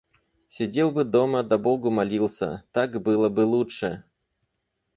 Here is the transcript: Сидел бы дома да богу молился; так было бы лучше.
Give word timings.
Сидел 0.49 0.89
бы 0.91 1.03
дома 1.03 1.43
да 1.43 1.59
богу 1.59 1.91
молился; 1.91 2.63
так 2.71 2.99
было 3.03 3.29
бы 3.29 3.41
лучше. 3.45 4.03